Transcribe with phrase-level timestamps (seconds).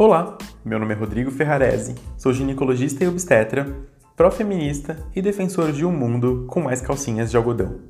[0.00, 3.66] Olá, meu nome é Rodrigo Ferrarese, sou ginecologista e obstetra,
[4.16, 7.80] pró-feminista e defensor de um mundo com mais calcinhas de algodão.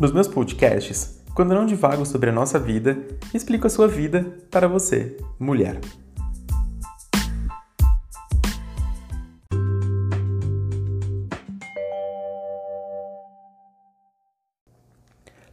[0.00, 2.98] Nos meus podcasts, quando não divago sobre a nossa vida,
[3.32, 5.78] explico a sua vida para você, mulher.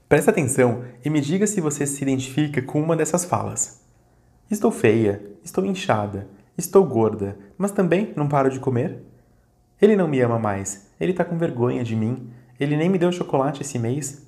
[0.10, 3.84] Presta atenção e me diga se você se identifica com uma dessas falas.
[4.49, 9.04] Estou feia, estou inchada, estou gorda, mas também não paro de comer?
[9.82, 12.30] Ele não me ama mais, ele tá com vergonha de mim,
[12.60, 14.26] ele nem me deu chocolate esse mês.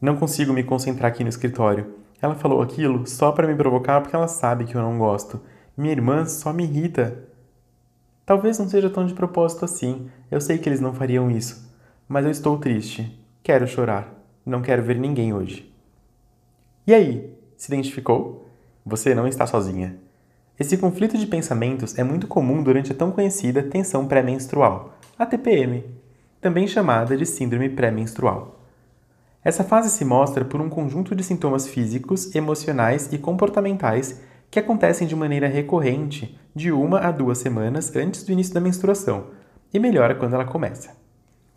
[0.00, 1.94] Não consigo me concentrar aqui no escritório.
[2.20, 5.40] Ela falou aquilo só para me provocar porque ela sabe que eu não gosto.
[5.76, 7.28] Minha irmã só me irrita.
[8.26, 11.68] Talvez não seja tão de propósito assim, eu sei que eles não fariam isso,
[12.08, 14.12] mas eu estou triste, quero chorar.
[14.44, 15.72] Não quero ver ninguém hoje.
[16.86, 18.41] E aí, se identificou?
[18.84, 19.96] Você não está sozinha.
[20.58, 25.84] Esse conflito de pensamentos é muito comum durante a tão conhecida tensão pré-menstrual, a TPM,
[26.40, 28.60] também chamada de síndrome pré-menstrual.
[29.44, 35.06] Essa fase se mostra por um conjunto de sintomas físicos, emocionais e comportamentais que acontecem
[35.06, 39.26] de maneira recorrente de uma a duas semanas antes do início da menstruação
[39.72, 41.02] e melhora quando ela começa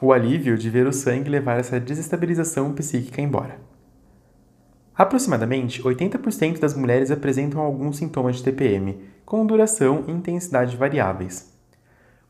[0.02, 3.60] o alívio de ver o sangue levar essa desestabilização psíquica embora.
[4.98, 11.54] Aproximadamente 80% das mulheres apresentam alguns sintomas de TPM, com duração e intensidade variáveis.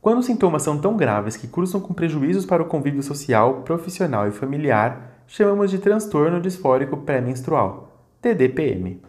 [0.02, 4.28] Quando os sintomas são tão graves que cruzam com prejuízos para o convívio social, profissional
[4.28, 9.02] e familiar, chamamos de transtorno disfórico pré-menstrual, TDPM.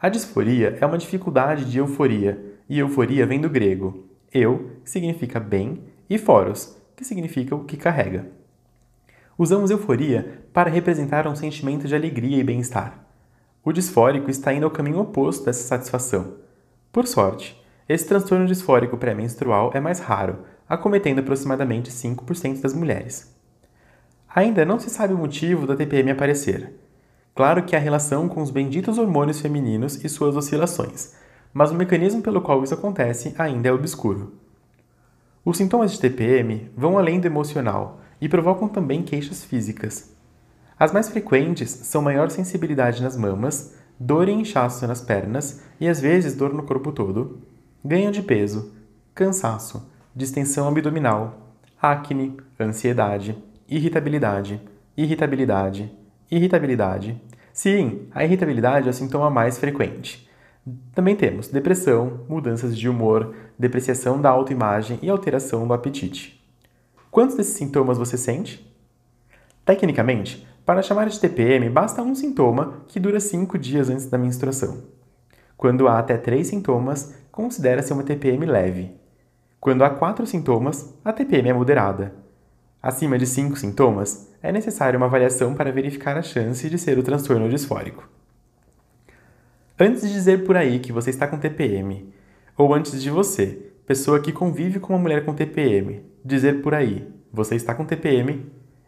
[0.00, 5.40] A disforia é uma dificuldade de euforia, e euforia vem do grego eu, que significa
[5.40, 8.30] bem, e foros, que significa o que carrega.
[9.38, 13.06] Usamos euforia para representar um sentimento de alegria e bem-estar.
[13.64, 16.38] O disfórico está indo ao caminho oposto dessa satisfação.
[16.90, 17.56] Por sorte,
[17.88, 23.32] esse transtorno disfórico pré-menstrual é mais raro, acometendo aproximadamente 5% das mulheres.
[24.34, 26.74] Ainda não se sabe o motivo da TPM aparecer.
[27.32, 31.14] Claro que há relação com os benditos hormônios femininos e suas oscilações,
[31.54, 34.32] mas o mecanismo pelo qual isso acontece ainda é obscuro.
[35.44, 40.14] Os sintomas de TPM vão além do emocional e provocam também queixas físicas.
[40.78, 46.00] As mais frequentes são maior sensibilidade nas mamas, dor e inchaço nas pernas e às
[46.00, 47.40] vezes dor no corpo todo,
[47.84, 48.72] ganho de peso,
[49.14, 53.36] cansaço, distensão abdominal, acne, ansiedade,
[53.68, 54.60] irritabilidade,
[54.96, 55.92] irritabilidade,
[56.30, 57.20] irritabilidade.
[57.52, 60.28] Sim, a irritabilidade é o sintoma mais frequente.
[60.94, 66.37] Também temos depressão, mudanças de humor, depreciação da autoimagem e alteração do apetite.
[67.10, 68.64] Quantos desses sintomas você sente?
[69.64, 74.82] Tecnicamente, para chamar de TPM, basta um sintoma que dura 5 dias antes da menstruação.
[75.56, 78.94] Quando há até 3 sintomas, considera-se uma TPM leve.
[79.58, 82.14] Quando há 4 sintomas, a TPM é moderada.
[82.82, 87.02] Acima de 5 sintomas, é necessária uma avaliação para verificar a chance de ser o
[87.02, 88.08] transtorno disfórico.
[89.80, 92.12] Antes de dizer por aí que você está com TPM,
[92.56, 97.08] ou antes de você, pessoa que convive com uma mulher com TPM, dizer por aí,
[97.32, 98.44] você está com TPM,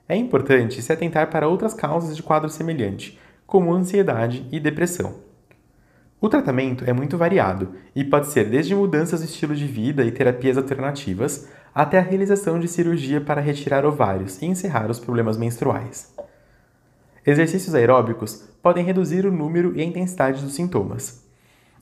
[0.06, 5.20] é importante se atentar para outras causas de quadro semelhante, como ansiedade e depressão.
[6.20, 10.12] O tratamento é muito variado e pode ser desde mudanças de estilo de vida e
[10.12, 16.14] terapias alternativas até a realização de cirurgia para retirar ovários e encerrar os problemas menstruais.
[17.26, 21.29] Exercícios aeróbicos podem reduzir o número e a intensidade dos sintomas.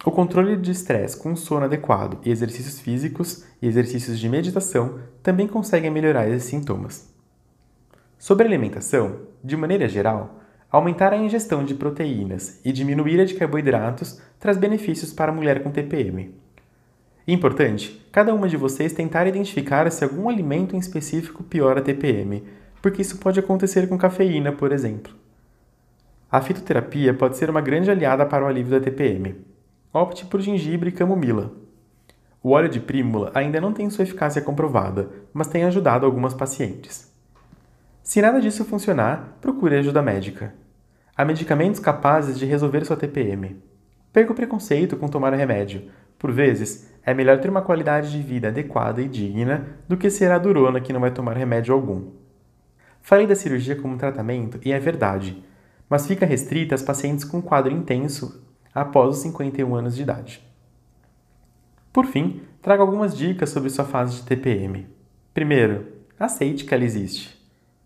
[0.05, 5.49] O controle de estresse com sono adequado e exercícios físicos e exercícios de meditação também
[5.49, 7.13] conseguem melhorar esses sintomas.
[8.17, 14.21] Sobre alimentação, de maneira geral, aumentar a ingestão de proteínas e diminuir a de carboidratos
[14.39, 16.33] traz benefícios para a mulher com TPM.
[17.27, 22.45] Importante, cada uma de vocês tentar identificar se algum alimento em específico piora a TPM,
[22.81, 25.13] porque isso pode acontecer com cafeína, por exemplo.
[26.31, 29.35] A fitoterapia pode ser uma grande aliada para o alívio da TPM.
[29.93, 31.51] Opte por gengibre e camomila.
[32.43, 37.11] O óleo de prímula ainda não tem sua eficácia comprovada, mas tem ajudado algumas pacientes.
[38.03, 40.55] Se nada disso funcionar, procure ajuda médica.
[41.17, 43.57] Há medicamentos capazes de resolver sua TPM.
[44.13, 45.91] Perca o preconceito com tomar o remédio.
[46.19, 50.31] Por vezes, é melhor ter uma qualidade de vida adequada e digna do que ser
[50.31, 52.11] a durona que não vai tomar remédio algum.
[53.01, 55.43] Falei da cirurgia como tratamento e é verdade,
[55.89, 58.48] mas fica restrita às pacientes com quadro intenso
[58.81, 60.43] após os 51 anos de idade.
[61.93, 64.87] Por fim, trago algumas dicas sobre sua fase de TPM.
[65.35, 65.87] Primeiro,
[66.19, 67.39] aceite que ela existe.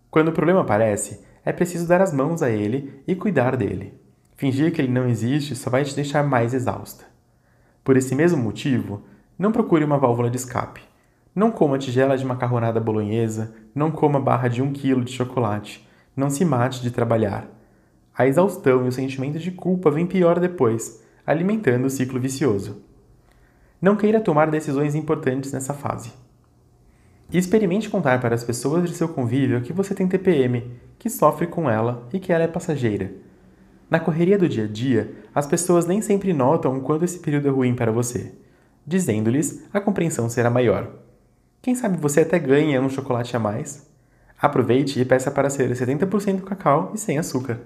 [0.09, 3.99] Quando o problema aparece, é preciso dar as mãos a ele e cuidar dele.
[4.35, 7.05] Fingir que ele não existe só vai te deixar mais exausta.
[7.83, 9.03] Por esse mesmo motivo,
[9.37, 10.81] não procure uma válvula de escape.
[11.35, 16.29] Não coma tigela de macarronada bolonhesa, não coma barra de um quilo de chocolate, não
[16.29, 17.47] se mate de trabalhar.
[18.15, 22.83] A exaustão e o sentimento de culpa vêm pior depois, alimentando o ciclo vicioso.
[23.81, 26.13] Não queira tomar decisões importantes nessa fase.
[27.31, 31.67] experimente contar para as pessoas de seu convívio que você tem TPM, que sofre com
[31.67, 33.11] ela e que ela é passageira.
[33.89, 37.47] Na correria do dia a dia, as pessoas nem sempre notam o quanto esse período
[37.47, 38.33] é ruim para você.
[38.85, 40.91] Dizendo-lhes, a compreensão será maior.
[41.61, 43.89] Quem sabe você até ganha um chocolate a mais?
[44.39, 47.59] Aproveite e peça para ser 70% cacau e sem açúcar.